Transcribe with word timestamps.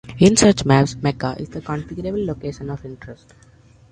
In 0.17 0.35
such 0.35 0.65
maps, 0.65 0.95
Mecca 0.95 1.35
is 1.39 1.49
the 1.49 1.61
configurable 1.61 2.25
location 2.25 2.71
of 2.71 2.83
interest. 2.83 3.35